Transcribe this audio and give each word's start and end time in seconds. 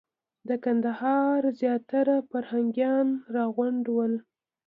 د 0.47 0.49
کندهار 0.63 1.41
زیاتره 1.59 2.15
فرهنګیان 2.29 3.07
راغونډ 3.35 3.85
ول. 3.95 4.13